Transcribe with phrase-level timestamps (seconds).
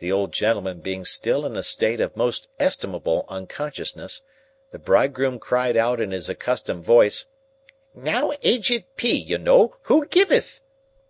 [0.00, 4.20] The old gentleman being still in a state of most estimable unconsciousness,
[4.72, 7.24] the bridegroom cried out in his accustomed voice,
[7.94, 9.16] "Now Aged P.
[9.16, 10.60] you know; who giveth?"